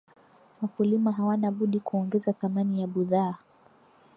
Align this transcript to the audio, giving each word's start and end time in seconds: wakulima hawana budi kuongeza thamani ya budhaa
wakulima 0.61 1.11
hawana 1.11 1.51
budi 1.51 1.79
kuongeza 1.79 2.33
thamani 2.33 2.81
ya 2.81 2.87
budhaa 2.87 3.37